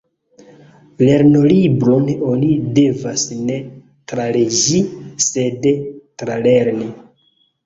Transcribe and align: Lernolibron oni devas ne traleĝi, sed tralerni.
Lernolibron 1.01 2.07
oni 2.29 2.49
devas 2.79 3.27
ne 3.51 3.59
traleĝi, 4.13 4.81
sed 5.27 5.69
tralerni. 6.25 6.91